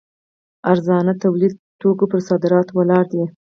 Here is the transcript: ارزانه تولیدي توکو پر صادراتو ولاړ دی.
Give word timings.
ارزانه 0.71 1.13
تولیدي 1.21 1.57
توکو 1.81 2.05
پر 2.11 2.19
صادراتو 2.27 2.73
ولاړ 2.77 3.03
دی. 3.11 3.23